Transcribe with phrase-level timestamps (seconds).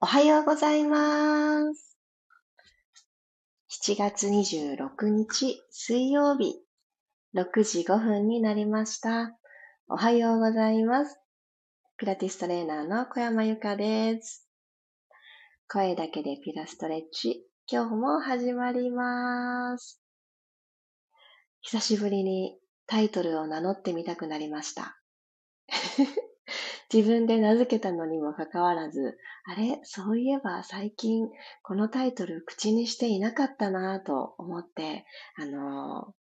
[0.00, 1.98] おはようございます。
[3.84, 6.54] 7月26日水曜日
[7.34, 9.36] 6時5分になりました。
[9.88, 11.18] おはようございます。
[11.96, 14.48] ピラティストレーナーの小山由かです。
[15.66, 20.00] 声だけでピラストレッチ、今日も始まります。
[21.60, 24.96] 久しぶりにタイトルを名乗ってみたくなりました。
[26.92, 29.80] 自分で名付けたのにもかかわらず、あれ？
[29.82, 31.28] そういえば最近
[31.62, 35.04] このタイトル口にしていなかったなぁと思って、
[35.36, 36.14] あの、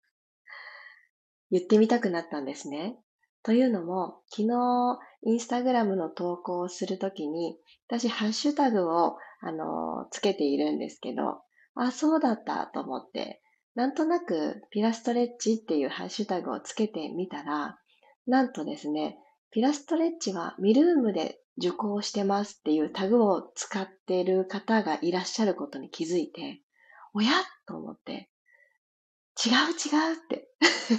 [1.52, 2.98] 言ってみたくなったんですね。
[3.44, 7.56] というのも、昨日、インスタグラムの投稿をするときに、
[7.88, 11.42] 私、ハッシュタグを、あの、つけているんですけど、
[11.76, 13.44] あ、そうだったと思って、
[13.76, 17.78] なんとなく、ピラストレッチっていうハッシュタグをつけてみたら、
[18.26, 19.20] なんとですね、
[19.56, 26.60] ピラストレッチはミルームで受講してますっていうタグを使っている方がいらっしゃることに気づいて、
[27.14, 27.32] おや
[27.66, 28.30] と思って、
[29.46, 30.50] 違う違うって。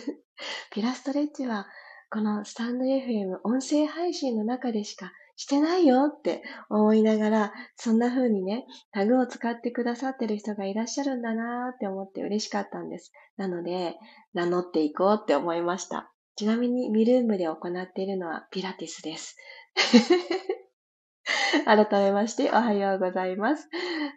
[0.72, 1.66] ピラストレッチは
[2.10, 13.12] このスタンド FM 音声配信の中でしかしてないよって思いながら、そんな風にね、タグを使ってくださってる人がいらっしゃるんだなーって思って嬉しかったんです。
[13.36, 13.98] なので、
[14.32, 16.10] 名乗っていこうって思いました。
[16.36, 19.36] ちなみに、ミルームで行っているのはピラティスです。
[21.64, 23.68] 改めましておはようございます。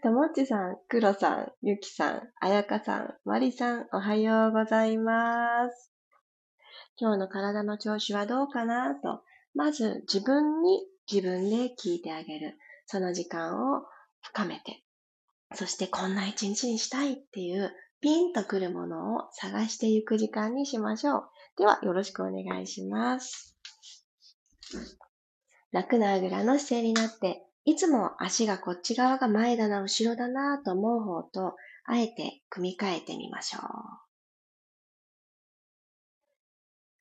[0.03, 5.93] ともっちさん、くろさん、ゆきさん、あやかさん、まりさん、おはようございます。
[6.97, 9.23] 今日の体の調子はどうかなと、
[9.55, 12.57] まず自分に自分で聞いてあげる。
[12.85, 13.85] その時間を
[14.19, 14.83] 深めて、
[15.53, 21.29] そしてこんな一日にしたいっていうピンとくるものを探していく時間にしましょう。
[21.59, 23.53] では、よろしくお願いします。
[25.73, 33.63] 楽なあぐらの姿勢になって、いつも足がこっち側が前だな、後ろだなと思う方と、あえて組み替えてみましょう。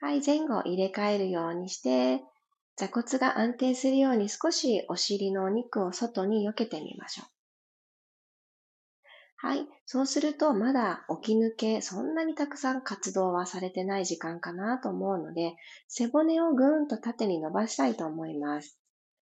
[0.05, 2.25] はい、前後入れ替えるようにして、
[2.75, 7.38] 座骨が安定するように少しお尻のお肉を外に避けてみましょう。
[9.41, 9.69] はい。
[9.87, 15.54] そうすると、まだ起き抜け、そんなにたくさん活動はされてない時間かなと思うので、
[15.87, 18.81] 背骨をぐーんと縦に伸ばしたいと思います。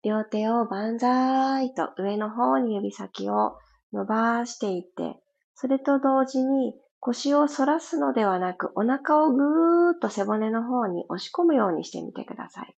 [0.03, 3.57] 両手を万歳と上の方に指先を
[3.93, 5.23] 伸ばしていって、
[5.55, 12.77] それと同時に腰を反らすのではなく、お腹をぐーっと背骨の方に押し込むようにしてみてください。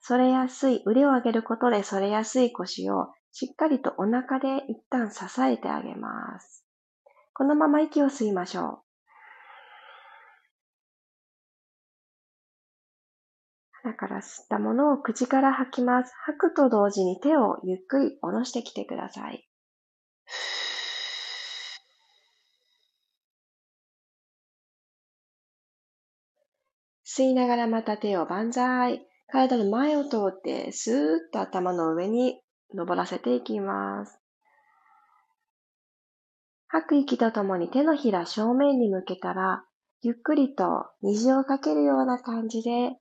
[0.00, 6.64] 反れやすい、腕を上げることで反れやすい腰をしっかりとお腹で一旦支えてあげます。
[7.34, 8.78] このまま息を吸いましょう。
[13.82, 16.12] 鼻から吸ったものを口から吐きます。
[16.24, 19.48] 吐くと同時に手をゆっくり下ろしてきてください。
[27.06, 29.06] 吸いながらまた手を万歳。
[29.28, 32.40] 体の前を通ってスーッと頭の上に
[32.74, 34.18] 登らせていきます。
[36.68, 39.64] 吐く息とともに手のひら正面に向けたら、
[40.02, 42.98] ゆっくりと虹をかけるような感じで、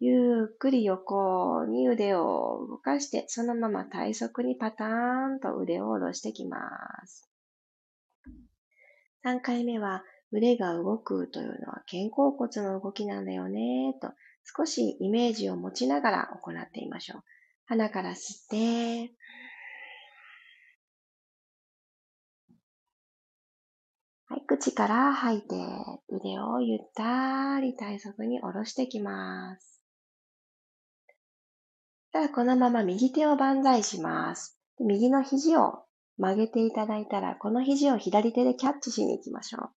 [0.00, 6.60] ゆっくり横に腕を動かして、そのまま体側にパターンと腕を下ろしてきま
[7.04, 7.28] す。
[9.24, 14.12] 3回目は腕が動くというのは肩甲骨の動きなんだよねと
[14.56, 17.22] 少しイメージを持ちながら行ってみましょう。
[17.68, 18.16] 鼻から吸っ
[18.48, 19.12] て、
[24.24, 25.54] はい、口から吐いて、
[26.08, 29.82] 腕をゆったり体側に下ろしていきます。
[32.10, 34.58] ただこのまま右手を万歳します。
[34.80, 35.84] 右の肘を
[36.16, 39.70] 曲げていただいたら、この肘を左手でキャッチしに行きましょ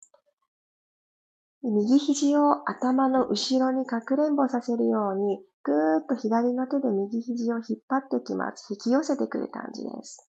[1.65, 1.73] う。
[1.73, 8.67] 右肘を頭の後ろにかくれんぼさせるように、ぐーっと左の手で右肘を引っ張ってきます。
[8.71, 10.27] 引き寄せてくる感じです。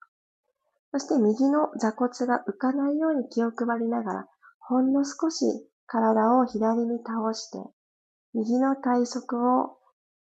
[0.91, 4.27] そして右の座骨が浮かないように気を配りながら、
[4.59, 5.45] ほんの少し
[5.85, 7.57] 体を左に倒して、
[8.33, 9.77] 右の体側を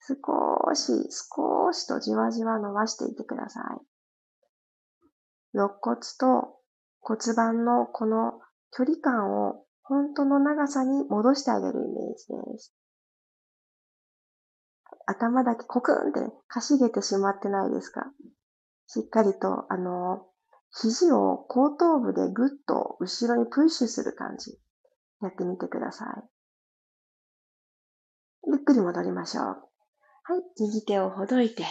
[0.01, 3.63] 少し少しとじわじわ伸ばしていってください。
[5.53, 6.59] 肋骨と
[7.01, 8.39] 骨盤のこの
[8.71, 12.73] 距離感を本当の長さに戻してあげるイメージです。
[15.07, 18.05] 頭だけコクンってかしげてしまってないですか？
[18.87, 20.25] しっかりと、あの、
[20.73, 24.57] 肘を後頭部でぐっと後ろにプッシュする感じ。
[25.21, 26.07] やってみてください。
[28.47, 29.45] ゆっくり戻りましょう。
[29.45, 29.55] はい。
[30.59, 31.63] 右手をほどいて、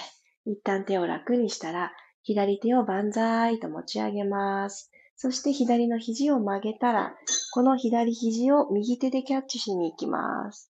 [0.46, 1.92] 一旦手を楽にしたら、
[2.22, 4.90] 左手を万歳と持ち上げます。
[5.16, 7.14] そして左の肘を曲げたら、
[7.52, 10.69] この左肘を右手でキャッチしに行きます。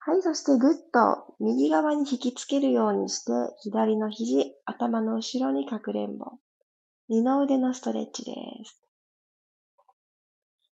[0.00, 6.32] はい、そしてぐっと右側に引きつけるようにして、左の肘、頭の後ろにかくれんぼ。
[7.08, 8.32] 二の腕のストレッチで
[8.64, 8.82] す。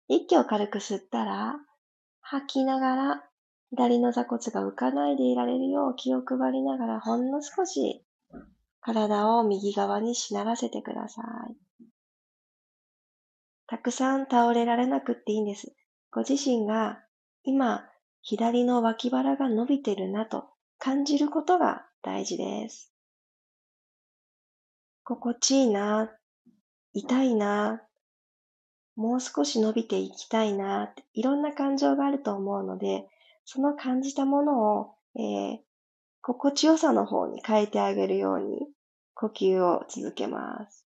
[0.07, 1.55] 息を軽く吸ったら、
[2.21, 3.23] 吐きながら、
[3.71, 8.05] 左の座骨が浮かないでいられるよう気を配りながら、ほんの少し
[8.81, 11.85] 体を右側にしならせてください。
[13.67, 15.75] たくさん倒れられなくっていいんです。
[16.11, 16.99] ご自身が
[17.43, 17.83] 今
[18.27, 20.45] 左の脇腹が伸びてるなと
[20.79, 22.91] 感じることが大事です。
[25.03, 26.11] 心地いいな、
[26.93, 27.83] 痛いな、
[28.95, 33.07] もう少し伸びていきたいな、いろんな感情があると思うので、
[33.45, 35.59] その感じたものを、えー、
[36.23, 38.67] 心地よさの方に変えてあげるように
[39.13, 40.84] 呼吸を続けます。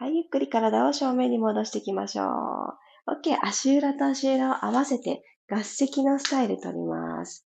[0.00, 2.26] はい、ゆっくり体を正面に戻していきましょう。
[3.20, 7.46] OK、足裏と足裏を合わせて合席のスタイル取ります。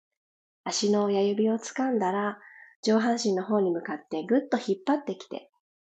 [0.65, 2.39] 足の親指を掴んだら、
[2.83, 5.49] 上半身の方に向かってぐっと引っ張ってきて、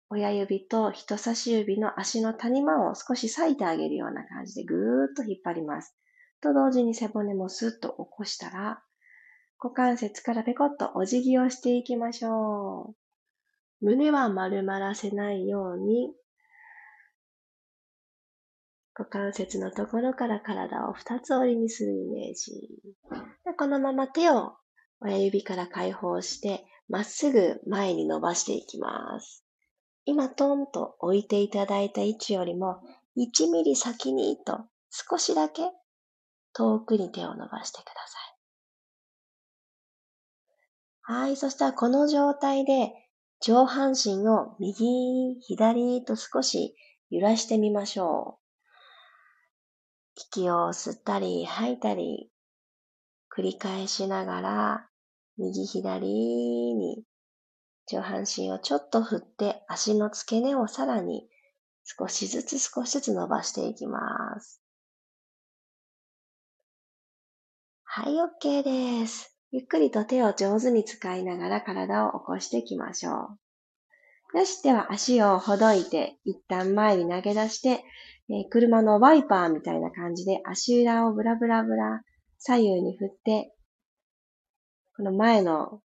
[0.10, 5.94] 親指と人差し指の足の谷間を少し裂いてあげるような感じでぐーっと引っ張ります。
[6.42, 8.82] と同時に背骨もスッと起こしたら、
[9.62, 12.96] 股関節からペコッとお辞儀をしていきましょ
[13.82, 13.86] う。
[13.86, 16.14] 胸は丸まらせないように、
[18.98, 22.54] 股関節のところから体を二つ折りにするイメージ。
[23.46, 24.54] でこのまま手を
[25.02, 29.44] 親指から解放して、まっすぐ前に伸ばしていきます。
[30.06, 32.80] 今トンと置いていただいた位置よりも
[33.18, 35.64] 1ミリ先にと少しだけ
[36.54, 38.20] 遠くに手を伸ばしてくださ
[41.12, 41.22] い。
[41.24, 41.36] はい。
[41.36, 42.94] そしたらこの状態で
[43.42, 46.76] 上半身を右、左と少し
[47.10, 48.45] 揺らしてみましょう。
[50.16, 52.30] 息を吸ったり吐いたり、
[53.36, 54.90] 繰り返しながら、
[55.38, 57.04] 右左に
[57.88, 61.28] 上半身をちょっと振って足の付け根をさらに
[61.84, 64.62] 少しずつ少しずつ伸ばしていきます。
[67.84, 69.38] はい、OK です。
[69.52, 73.38] ゆっくりと手を上手に使いながら体を起こしていきましょ
[74.34, 74.40] う。
[74.40, 77.84] よし、では足をほどいて一旦前に投げ出して
[78.30, 82.02] えー、車のワイパーみたいな感じで足裏をブラブラブラ
[82.40, 83.54] 左右に振って、
[84.98, 85.82] この前の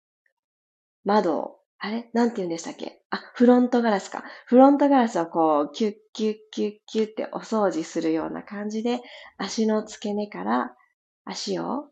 [1.05, 2.11] 窓を、あれ？
[2.12, 3.00] なんて言うんでしたっけ？
[3.11, 4.25] あ、フロントガラスか。
[4.46, 9.00] フロントガラスをこう、キュッキュッキュッキュッってお掃除するような感じで、
[9.37, 10.75] 足の付け根から
[11.25, 11.87] 足を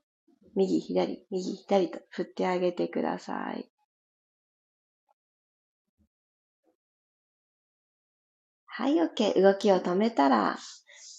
[0.56, 3.70] 右左、右左と振ってあげてください。
[8.78, 9.40] はい、OK。
[9.40, 10.58] 動きを止めたら、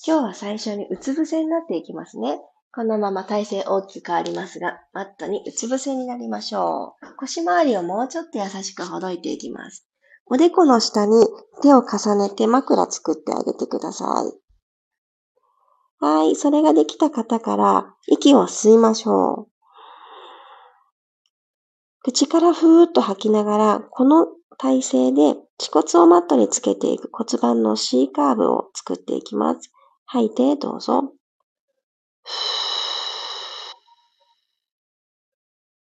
[0.06, 2.39] 今日は最初にうつ伏せになっていきますね。
[2.71, 7.15] このまま体勢大きく変わりますが、マットにうつ伏せになりましょう。
[7.18, 9.88] 腰回りをもうちょっと優しくほどいていきます。
[10.27, 11.25] おでこの下に
[11.63, 14.07] 手を重ねて枕作ってあげてください。
[16.00, 19.51] はい、それができた方から息を吸いましょう。
[22.03, 29.71] 口からふーっと吐きながら、この体勢で恥骨をマットにつけていく骨盤の C カーブを作っていきます。
[30.05, 31.13] 吐いてどうぞ。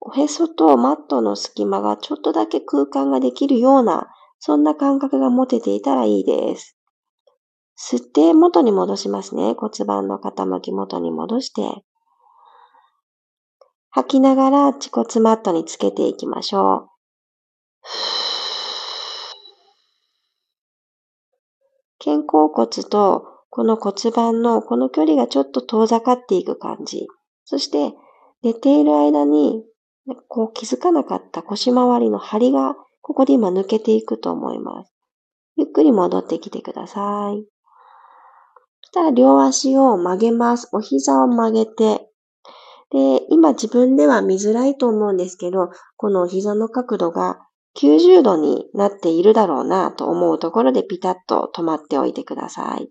[0.01, 4.07] おへそとマットの隙間がちょっとだけ空間ができるような、
[4.39, 6.77] そんな感覚が持てていたらいいです。
[7.77, 9.53] 吸って元に戻しますね。
[9.57, 11.83] 骨盤の傾き元に戻して。
[13.89, 16.89] 吐きながら恥骨マットにつけていきましょ
[17.81, 18.24] う。
[22.05, 27.07] 肩甲骨とこの骨盤のこの距離がちょっと遠ざかっていく感じ。
[27.45, 27.93] そして
[28.43, 29.63] 寝ている間に
[30.27, 34.93] こう気づかなかった腰回りの張りがここで今抜けていくと思います。
[35.55, 37.43] ゆっくり戻ってきてください。
[38.83, 40.69] そしたら両足を曲げます。
[40.73, 42.07] お膝を曲げて。
[42.91, 47.39] で、今自分では見づらいと思うんですけど、このお膝の角度が
[47.77, 52.89] 90度になっているだろうなと思うところでピタッと止まっておいてください。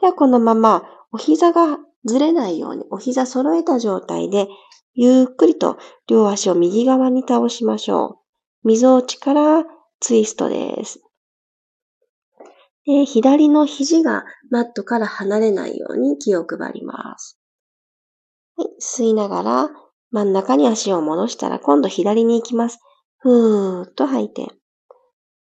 [0.00, 4.48] ではこのままお膝がずれないようにお膝揃えた状態で
[4.94, 8.20] ゆっくりと両足を右側に倒しましょ
[8.64, 8.68] う。
[8.68, 9.64] 溝落ちから
[10.00, 11.02] ツイストです。
[12.86, 17.38] で左の肘がマットから離れないように気を配ります。
[18.56, 19.70] はい、吸いながら
[20.12, 22.78] 真ん中に足を戻したら今度左に行きます。
[23.26, 24.46] ふーっと吐いて。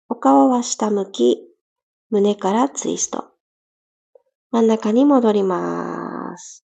[0.10, 1.38] お顔は下向き、
[2.10, 3.30] 胸からツイスト。
[4.52, 6.66] 真ん中に戻ります。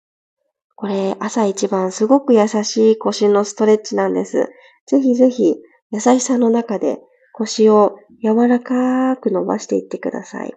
[0.77, 4.47] これ、朝一番すごく優しい腰のストレッチなんです。
[4.87, 5.57] ぜひぜひ、
[5.91, 6.99] 優しさの中で
[7.33, 10.53] 腰を柔らかく伸ばしていってください。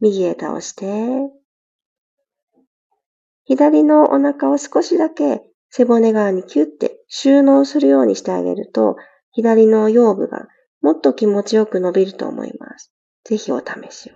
[0.00, 0.86] 右へ倒して、
[3.44, 8.96] 左のお腹を少しだけ背骨側にキュッて収納するようにしてあげると、
[9.32, 10.48] 左の腰部が
[10.80, 12.92] もっと気持ちよく伸びると思います。
[13.24, 14.14] ぜひお試しを。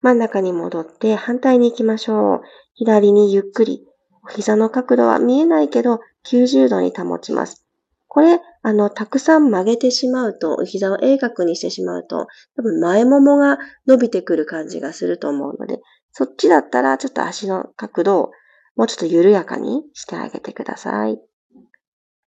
[0.00, 2.40] 真ん中に戻って反対に行きましょう。
[2.74, 3.86] 左にゆっくり。
[4.24, 7.66] お膝の角度は見えないけど90度に保ちます。
[8.06, 15.78] これ、あの、たくさん曲げてしまうと、お膝を鋭角にしてしまうと、多分前ももが伸びてくる感じがすると思うので、
[16.10, 18.30] そっちだったらちょっと足の角度を
[18.74, 21.20] もうちょっと緩やかにしてあげてください。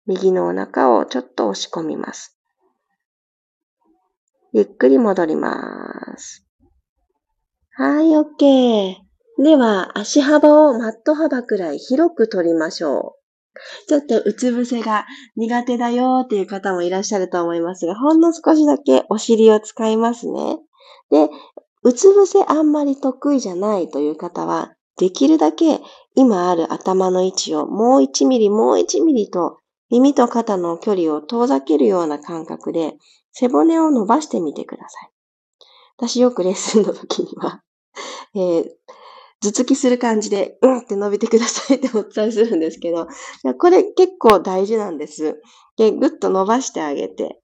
[0.08, 2.34] 右のお腹をちょっと押し込みます。
[4.54, 6.46] ゆっくり戻ります。
[7.72, 8.96] はい、OK。
[9.42, 13.88] では、足幅をマット幅くらい広く取りましょう。
[13.88, 15.04] ちょっとうつ伏せが
[15.36, 20.56] 苦手だよっていう方もいらっしゃると思いますが、ほんの少しだけお尻を使いますね。
[21.10, 21.28] で、
[21.82, 25.80] うつ伏せあんまり得意じゃないという方は、できるだけ
[26.14, 29.58] 今ある頭の位置をもう1ミリもう1ミリと
[29.90, 32.94] 耳と肩の距離を遠ざけるような感覚で
[33.32, 35.10] 背骨を伸ばしてみてください。
[35.96, 37.62] 私よくレッスンの時には
[38.34, 38.70] えー、
[39.40, 43.06] 頭突きする感じで、うんって伸びてくださいってお伝えするんですけど、
[43.58, 45.40] これ結構大事なんです。
[45.76, 47.40] で、ぐっと伸ばしてあげて、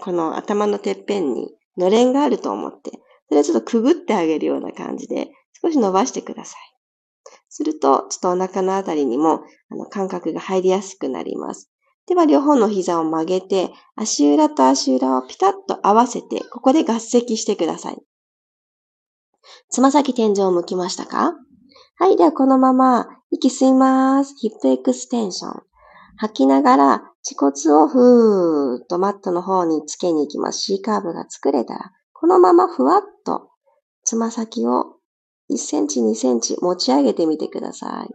[0.00, 2.92] この頭のてっぺんにのれんがあると思って、
[3.28, 5.30] それをちょっとくぐってあげるような感じで、
[5.60, 6.75] 少し伸ばしてください。
[7.56, 11.70] すると、ちょっとお腹のあたりにも、あの、感覚が入りやすくなります。
[12.06, 18.02] では、両方の膝を曲げて、足裏と足裏をピタッと合わせて、ここで合席してください。
[19.70, 21.32] つま先天井を向きましたか？
[21.96, 22.18] はい。
[22.18, 24.34] では、このまま、息吸います。
[24.36, 25.62] ヒップエクステンション。
[26.18, 30.60] 吐きながら、恥骨をふーっとマットの方につけに行きます。
[30.60, 33.48] C カーブが作れたら、このままふわっと、
[34.04, 34.95] つま先を
[35.50, 38.14] 1センチ、2センチ持ち上げてみてください。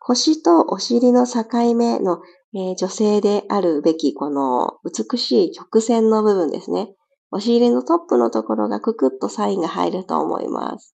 [0.00, 1.44] 腰とお尻の境
[1.74, 2.22] 目の、
[2.54, 6.94] えー、女性であるべきこの美しい曲線の部分ですね。
[7.30, 10.94] お尻のトップのところがくくっとサインが入ると思います。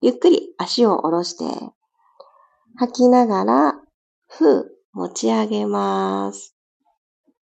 [0.00, 1.44] ゆっくり足を下ろして、
[2.76, 3.80] 吐きながら、
[4.28, 6.54] ふう、持ち上げます。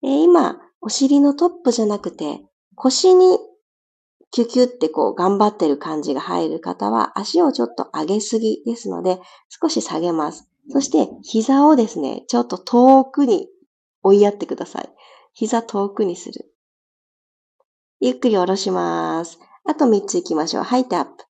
[0.03, 2.41] え今、お尻のトップじゃなくて、
[2.75, 3.39] 腰に
[4.39, 9.19] キュキュってこう頑張ってる感じが入る方は足をちょっと上げすぎですので
[9.49, 10.49] 少し下げます。
[10.71, 13.49] そして膝をですね、ちょっと遠くに
[14.05, 14.89] 追いやってください。
[15.33, 16.55] 膝遠くにする。
[17.99, 19.41] ゆっくり下ろします。
[19.65, 20.63] あと3つ行きましょう。
[20.63, 21.25] 吐いてアップ。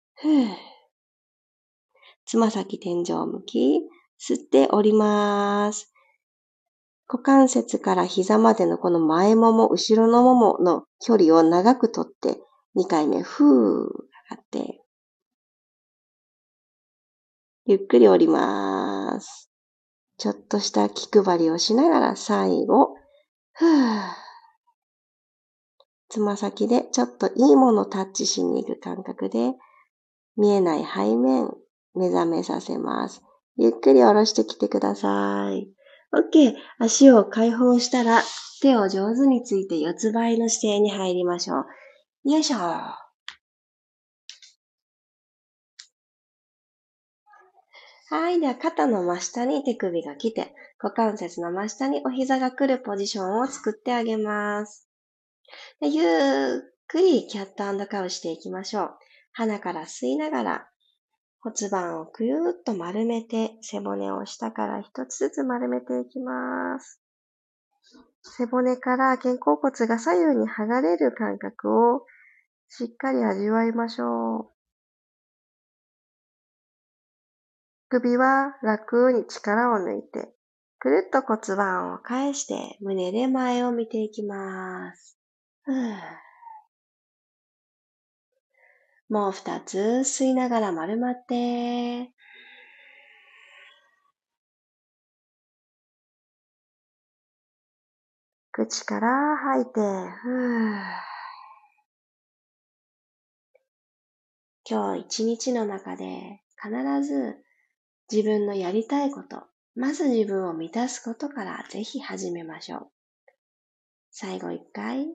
[2.25, 3.83] つま先天井向き。
[4.19, 5.93] 吸って降ります。
[7.07, 12.41] 股関節から膝までのこの前もも、後ろのももの距離を長くとって、
[12.77, 14.83] 2回目、ふー、上がって、
[17.65, 19.51] ゆっくり降ります。
[20.19, 22.95] ちょっとした気配りをしながら最後、
[23.55, 24.27] ふー。
[26.11, 29.55] つま先でちょっといいものをタッチしに行く感覚で、
[30.37, 31.51] 見えない背面、
[31.95, 33.23] 目覚めさせます。
[33.57, 35.69] ゆっくり下ろしてきてください。
[36.15, 36.55] OK。
[36.79, 38.23] 足を解放したら、
[38.61, 41.67] 手を上手について四つ倍の姿勢に入りましょう。
[42.29, 42.59] よいしょ。
[42.59, 42.99] は
[48.31, 48.41] い。
[48.41, 50.53] では、肩の真下に手首が来て、
[50.83, 54.89] 股関節の真下にお膝が来るポジションを作ってあげます。
[55.81, 56.05] でゆっ
[56.89, 58.91] くりキャットカウしていきましょう。
[59.33, 60.69] 鼻から吸いながら
[61.39, 67.01] 骨盤をくゆーっと丸めて背骨を下から一つずつ丸めていきます。
[68.23, 72.05] 背骨から肩甲骨が左右に剥がれる感覚を
[72.69, 74.57] しっかり味わいましょう。
[77.89, 80.35] 首は楽に力を抜いて、
[80.79, 85.19] くるっと骨盤を返して胸で前を見ていきます。
[89.09, 92.13] もう二つ吸いながら丸まって、
[98.51, 99.81] 口から吐いて、
[104.69, 107.37] 今日一日の中で必ず
[108.11, 109.45] 自分のやりたいこと、
[109.77, 112.91] まず自分を満たすことからぜひ始めましょう。
[114.11, 115.07] 最後一回。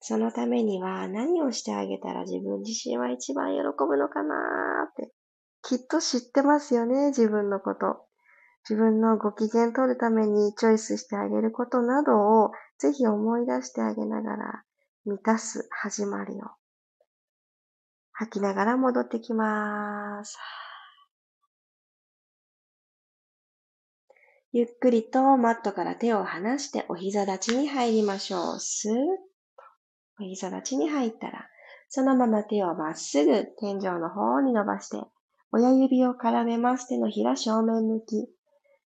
[0.00, 5.12] そのためには何をしてあげたら自分自身は一番喜ぶのかなーって。
[5.62, 8.04] きっと知ってますよね、自分のこと。
[8.68, 14.64] 自分のご機嫌取るためにチョイスしてあげることなどをぜひ思い出してあげながら
[15.06, 16.59] 満たす始まりを
[18.20, 20.36] 吐きながら戻ってきます。
[24.52, 28.60] ゆっくりとマットから手を離してお膝立ちに入りましょう。
[28.60, 29.02] スーッと
[30.20, 31.48] お膝立ちに入ったら、
[31.88, 34.98] そのまま手をまっすぐ天井の方に伸ばして、
[35.50, 36.88] 親指を絡めます。
[36.88, 38.28] 手のひら正面向き。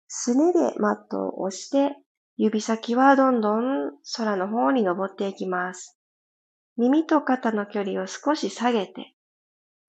[0.09, 1.95] すねでマットを押して、
[2.37, 5.97] 指先はどんどん空の方に登っていきます。
[6.77, 9.15] 耳と肩の距離を少し下げて、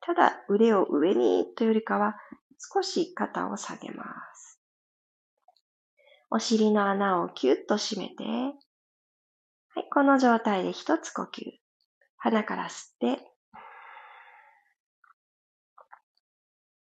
[0.02, 2.16] ただ腕を上にというよりかは
[2.74, 4.04] 少し肩を下げま
[4.36, 4.60] す。
[6.30, 11.62] お尻の穴をキュッと締めて、はい、この状態で一つ呼吸。
[12.18, 13.20] 鼻から吸って、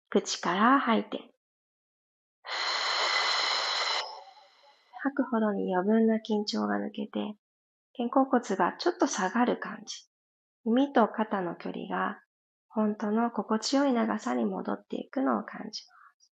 [0.09, 1.19] 口から吐いて、
[5.03, 7.35] 吐くほどに余分な緊張が抜けて、
[7.95, 10.05] 肩甲骨がちょっと下がる感じ。
[10.65, 12.19] 耳と肩の距離が
[12.69, 16.33] 本当の心地よい長さに戻っていくのを感じます。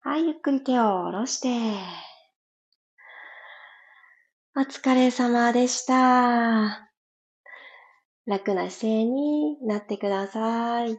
[0.00, 1.48] はい、ゆっくり手を下ろして。
[4.56, 6.90] お疲れ様でした。
[8.26, 10.98] 楽な姿勢になってください。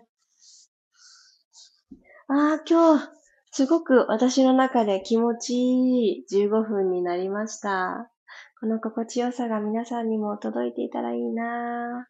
[2.28, 3.10] ああ、今日、
[3.52, 8.12] すごく私の中で気持ちいい15分になりました。
[8.60, 12.08] この心地よさが皆さんにも届いていたらいいな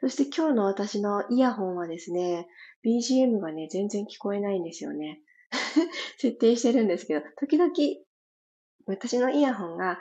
[0.00, 2.48] そして今日の私のイヤホンはですね、
[2.84, 5.20] BGM がね、全然聞こえないんですよね。
[6.18, 7.72] 設定してるんですけど、時々、
[8.86, 9.98] 私のイヤホンが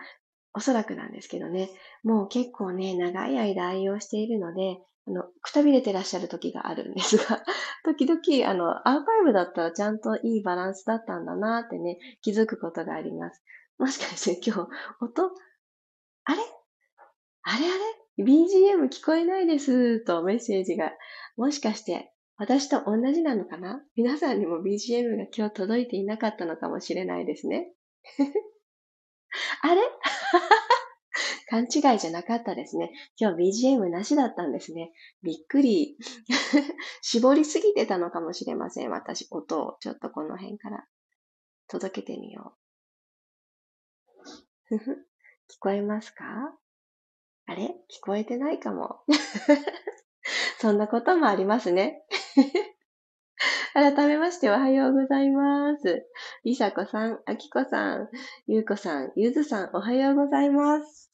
[0.53, 1.69] おそらくなんですけどね、
[2.03, 7.43] もう結構ね、長い間愛用しているので、あの、くたびれてらっしゃる時があるんですが、
[7.83, 13.43] 時々、あの、アーカイブだったらちゃんといいバランスだったんだなってね、気づくことがあります。
[13.79, 15.31] もしかして今日、音、
[16.25, 16.41] あれ？
[17.43, 17.69] あれあ
[18.17, 20.91] れ ?BGM 聞こえないですとメッセージが、
[21.37, 23.81] もしかして私と同じなのかな？
[23.95, 27.71] 皆さんにも BGM が今日届いていなかったのかもしれないですね。
[29.63, 29.81] あれ？
[31.49, 32.91] 勘違いじゃなかったですね。
[33.17, 34.91] 今日 BGM なしだったんですね。
[35.23, 35.97] びっくり。
[37.01, 38.89] 絞りすぎてたのかもしれません。
[38.91, 40.85] 私、音をちょっとこの辺から
[41.67, 42.58] 届けてみよう。
[45.49, 46.25] 聞こえますか？
[47.47, 47.75] あれ？
[47.89, 48.99] 聞こえてないかも。
[50.59, 52.03] そんなこともありますね。
[53.73, 56.05] 改めましておはようございます。
[56.43, 58.09] りさこさん、あきこさん、
[58.47, 61.11] ゆうこさん、ゆずさん、おはようございます。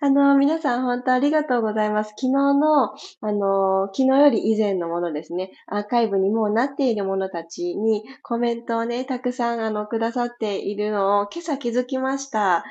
[0.00, 2.10] あの、皆さん本当ありがとうございます。
[2.10, 2.96] 昨日の、あ
[3.32, 12.64] の、昨日より以前のものですね、アーカイブにもうなっているものたちにコメントをね、たくさんあの、くださっているのを今朝気づきました。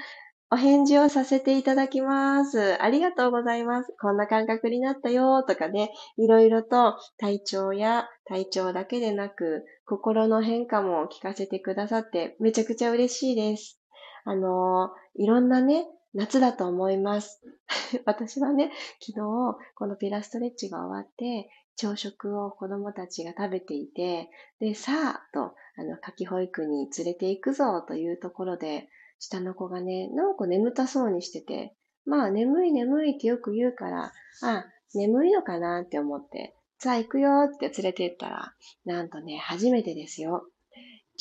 [0.54, 2.80] お返事をさせていただきます。
[2.80, 3.92] ありがとうございます。
[4.00, 13.80] こんな感覚になったよとかね、いろいろと体調や体調だけでなく、心の変化も聞かせてくださってめちゃくちゃ嬉しいです。
[14.26, 17.42] あのいろんなね、夏だと思います。
[18.06, 28.88] 私はね、昨日、このピラストレッチが終わって、朝食を子供たちが食べていて、で、さあ、と、あの、夏季保育に連れて行くぞというところで、
[29.24, 31.74] 下の子がね、なんか眠たそうにしてて、
[32.06, 40.46] まあ眠い眠いってよく言うから、あ、眠いのかなって思って、さあ行くよって連れて行ったら、なんとね、初めてですよ。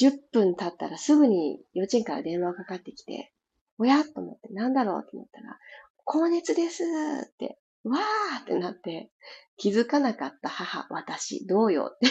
[0.01, 3.33] 10分経ったらすぐに幼稚園から電話がかかってきて、
[3.79, 5.57] おやと思って、なんだろうと思ったら、
[6.05, 9.11] 高熱ですって、わーってなって、
[9.57, 11.92] 気づかなかった母、私、どうよ？
[11.95, 12.07] って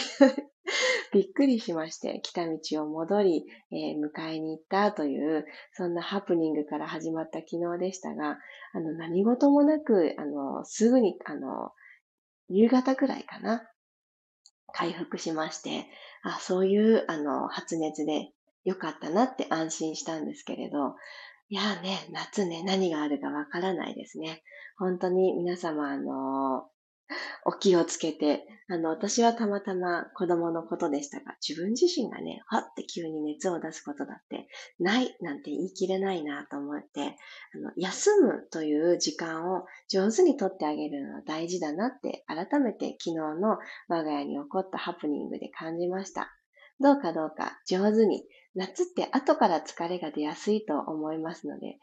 [1.12, 8.38] びっくりしまして、来た道を戻り、えー、迎えに行ったという、そんなハプニングから始まった昨日でしたが、
[8.72, 11.72] あの、何事もなく、あの、すぐに、あの、
[12.48, 13.68] 夕方くらいかな、
[14.72, 15.86] 回復しまして、
[16.22, 18.30] あ、そういう、あの、発熱で
[18.64, 20.94] よかったなって安心したんですけれど、
[21.52, 24.42] いやーね、夏ね、何があるかわからないですね。
[24.78, 26.64] 本当に皆様、あの
[27.44, 46.34] お気をつけて、あの、私はたまたま子供のことでしたが、自分自身がね、はって急に熱を出すことだってないなんて言い切れないなと思って、あの、休むという時間を上手にとってあげるのは大事だなって改めて昨日の我が家に起こったハプニングで感じました。
[46.80, 51.78] どうかどうか上手に、夏って後から疲れが出やすいと思いますので、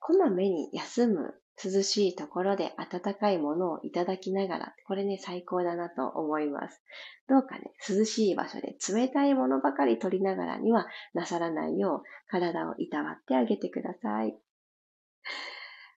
[0.00, 6.82] こまめに休む涼しいところで温かいものをいただきながら、これね、最高だなと思います。
[7.28, 14.36] どうかね、涼しい場所で冷たいものばかり取りながらにはなさらないよう、体をいたわってあげてください。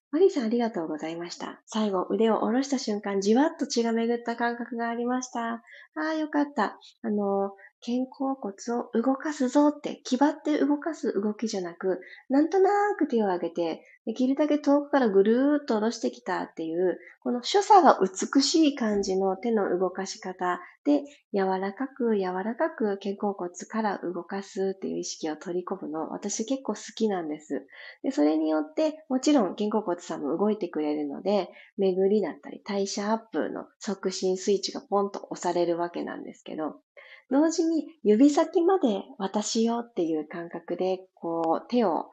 [0.09, 1.61] マリーさんありがとうございました。
[1.65, 5.55] 最後、腕を下ろした瞬間、じわっと血が巡った感覚がありました。
[5.55, 5.61] あ
[5.95, 6.79] あ、よかった。
[7.01, 7.51] あの、
[7.85, 27.67] 肩甲骨を動かすぞって気張って動かす動きじゃなく、なんとなく手を上げて、できるだけ遠くからぐるーっと下ろしてきたっていう、この所作が美しい感じの手の動かし方で、柔らかく柔らかく肩甲骨から動かすっていう意識を取り込むの、私結構好きなんです。
[28.01, 36.75] で、それによって、もちろん肩甲骨さんも動いてくれるので、巡りだったり代謝アップの促進スイッチがポンと押されるわけなんですけど、
[37.29, 42.09] 同時に指先まで私よっていう感覚で、こう、手を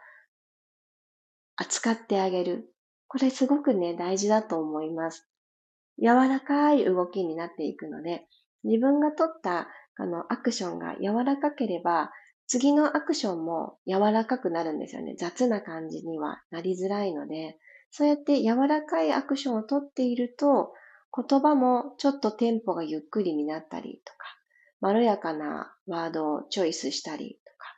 [1.57, 2.72] 扱ってあげる。
[3.07, 5.29] これすごくね、大事だと思います。
[5.98, 8.27] 柔らかい動きになっていくので、
[8.64, 12.11] 自分が取ったあのアクションが柔らかければ、
[12.46, 15.14] 次のアクションも柔らかくなるんですよね。
[15.18, 17.57] 雑な感じにはなりづらいので、
[17.90, 20.72] そうやって柔らかいアクションを取っていると、
[21.16, 24.34] 言葉もちょっとテンポがゆっくりになったりとか、
[24.85, 27.75] まろやかなワードをチョイスしたりとか、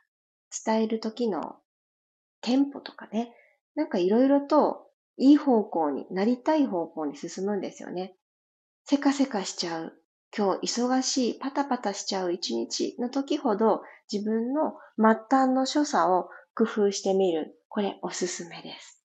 [0.65, 1.55] 伝える時の
[2.41, 3.33] テンポとかね、
[3.75, 8.17] なんかいろいろといい方向になりたい方向に進むんですよね。
[8.83, 9.93] せかせかしちゃう。
[10.37, 17.57] 今日忙しい、パタパタしちゃう一日の時ほど自分の末端の所作を工夫してみる。
[17.69, 18.96] これおすすめです。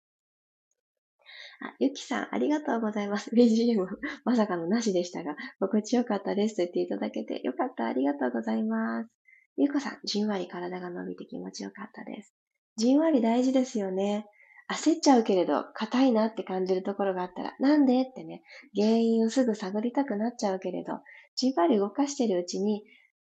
[1.64, 3.30] あ、ゆきさん、ありがとうございます。
[3.36, 3.86] BGM、
[4.24, 7.86] まさかのなしでしたが、心地よかったですと言っていただけてよかった。
[7.86, 9.10] ありがとうございます。
[9.56, 12.34] ゆうこさん、じんわり体が伸びて気持ちよかったです。
[12.76, 14.26] じんわり大事ですよね。
[14.70, 18.42] 焦っちゃうけれど、硬いなって感じるところがあったら、なんでってね、
[18.74, 21.00] 原因をすぐ探りたくなっちゃうけれど、
[21.36, 22.82] じんわり動かしてるうちに、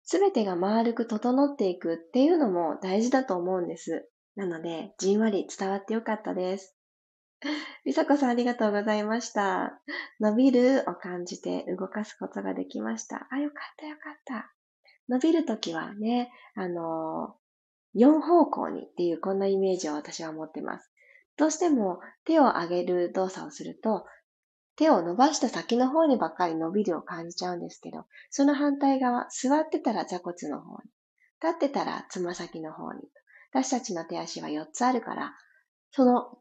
[0.04, 4.08] すべてが丸く整っていくっていうのも大事だと思うんです。
[4.36, 6.76] なので、じんわり伝わってよかったです。
[7.84, 9.80] りさこさんありがとうございました。
[10.20, 13.26] 伸びるを感じて動かすことができました。
[13.30, 14.52] あ、よかったよかった。
[15.08, 17.36] 伸びるときはね、あの
[17.94, 20.90] 4方向にっていうこんなイメージを私は持ってます。
[21.36, 24.06] どうしても手を上げる動作をすると、
[24.76, 30.90] 手を伸ばした先の方にばっかり伸びるを感じちゃうんですけど、その反対側、座ってたら座骨の方に、
[31.42, 33.00] 立ってたらつま先の方に。
[33.52, 35.34] 私たちの手足は4つあるから、
[35.92, 36.38] その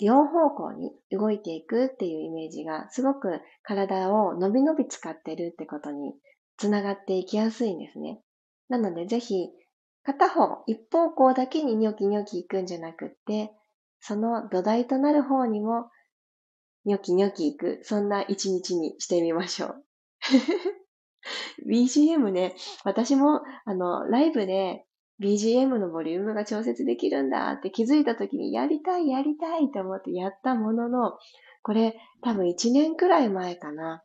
[0.00, 6.14] 4方向に動いていくっていうイメージがすごく体を伸び伸び使ってるってことに
[6.56, 8.20] つながっていきやすいんですね。
[8.68, 9.50] なのでぜひ
[10.04, 13.52] 片方、一方向だけにニョキニョキ行くんじゃなくって、
[14.00, 15.90] その土台となる方にも
[16.86, 19.84] ニョキニョキ行く、そんな一日にしてみましょう。
[21.68, 24.86] BGM ね、私もあの、ライブで
[25.20, 31.18] BGM のボリュームが調節できるんだって気づいた時にやりたいやりたいと思ってやったものの、
[31.62, 34.02] これ多分1年くらい前かな。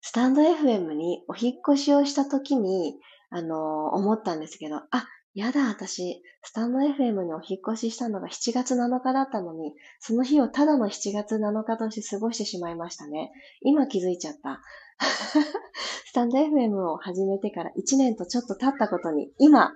[0.00, 2.98] スタンド FM にお引越しをした時に、
[3.30, 3.58] あのー、
[3.96, 13.30] 思ったんですけど、あ、やだ、私、スタンド FM にお引越ししたのが7月7日だったのに、その日をただの7月7日として過ごしてしまいましたね。
[13.62, 14.60] 今気づいちゃった。
[16.06, 19.72] スタンド FM を始めてから1年とちょっと経ったことに今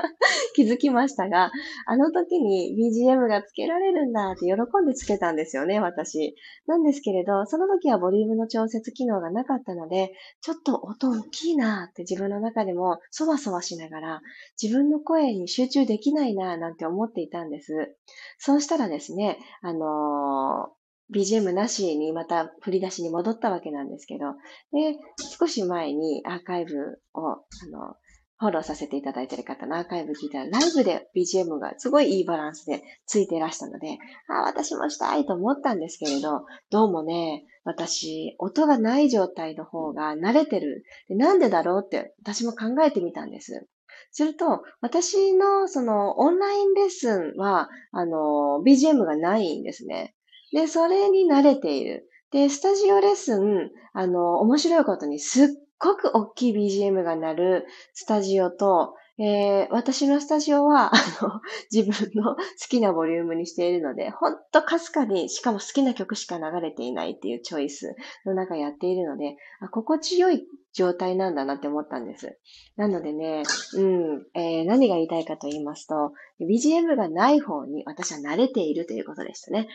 [0.56, 1.52] 気づきましたが、
[1.86, 6.34] あの時に BGM がつけられるんだって喜んでつけたんですよね、私。
[6.66, 14.22] なんですけれど、その時はボリュームの調節機能がなかったので、ちょっと音大きいなって自分の中でもそわそわしながら、
[14.60, 17.94] 自分の声に集中できないななんて思っていたんです。
[18.38, 20.75] そうしたらですね、あのー
[21.14, 24.32] BGM なしにまた振り出しに戻ったわけなんですけど、
[24.72, 24.98] で、
[25.38, 27.36] 少し前にアーカイブを、あ
[27.70, 27.96] の、
[28.38, 40.84] フォローさせていただいている方のアーカイブ聞いたら、ライブで BGM がすごいいいバランスでついていらしたので、あ、私もしたいと思ったんですけれど、どうもね、私、音がない状態の方が慣れてる。
[41.08, 43.66] なんでだろうって私も考えてみたんです。
[44.10, 50.15] すると、私のそのオンラインレッスンは、あの、BGM がないんですね。
[50.52, 52.08] で、それに慣れている。
[52.30, 61.40] で、スタジオレッスン、あの、面白いことにすっごく大きい BGM が鳴るスタジオと、えー、私のスタジオは、あの、
[61.72, 72.38] 自分の好きなボリュームにしているので、ほんとかすかに、しかも好きな曲しか流れていないっていうチョイスの中やっているので、あ心地よい状態なんだなって思ったんです。
[72.76, 73.42] なのでね、
[73.76, 79.68] うん、えー、何が言いたいかと言いますと、BGM がない方に私は慣れているということでしたね。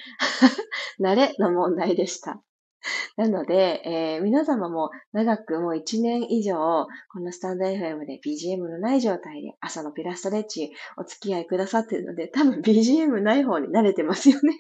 [1.02, 2.44] 慣れの問題でした。
[3.18, 14.58] なので、えー、皆様も長くもう1年以上、このスタンド FM で BGM のない状態で朝のピラストレッチお付き合いくださっているので、多分 BGM ない方に慣れてますよね。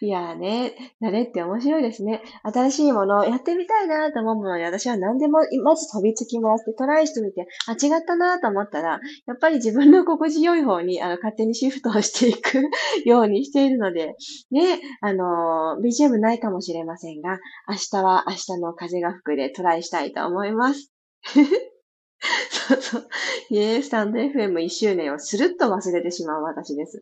[0.00, 2.22] いやーね、慣れって面白いですね。
[2.42, 12.62] 新しいものをやってみたいなと思うものに私は何でもまず飛びつきますでトライしてみて、あ、違ったなと思ったら、やっぱり自分の心地よい方にあの勝手にシフトをしていく
[13.04, 14.16] ようにしているので、
[14.50, 20.90] ね、あのー、BGM ないかもしれませんが、明日は明日の風が吹くでトライしたいと思います。
[22.50, 23.08] そうそう。
[23.50, 27.00] イエースタンド FM1 周年をスルッと忘れてしまう私です。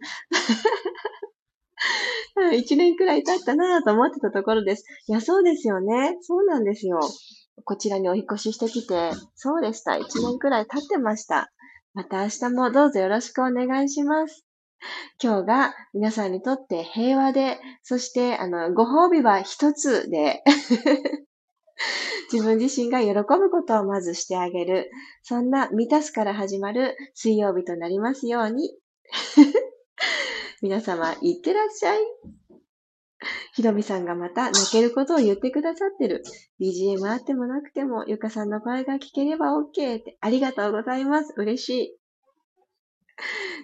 [2.55, 4.85] 一年くらい経ったなと思ってたところです。
[5.09, 6.17] いや、そうですよね。
[6.23, 7.01] そうなんですよ。
[7.65, 9.97] こちらにお引越ししてきて、そうでした。
[9.97, 11.53] 一年くらい経ってました。
[11.95, 14.47] また明日もどうぞよろしくお願いします。
[15.23, 20.43] 今日が皆さんにとって平和で、そしてあの、ご褒美は一つで
[22.33, 24.91] 自分自身が喜ぶことをまずしてあげる。
[25.23, 28.75] そんな満たすから始まる水曜日となりますように。
[30.63, 31.99] 皆様、いってらっしゃい。
[33.55, 36.23] ひろみさんがまた泣けることを言ってくださってる。
[36.61, 40.17] BGM あってもなくても、ゆかさんの声が聞ければ OK って。
[40.21, 41.35] ありがとうございます。
[41.37, 41.97] 嬉しい。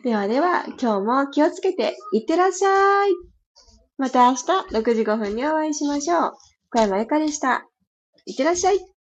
[0.02, 3.10] ではでは、今日も気をつけて、いってらっしゃい。
[3.96, 6.32] また明日6時5分にお会いしましょう。
[6.70, 7.64] 小山ゆかでした。
[8.26, 8.97] いってらっしゃい。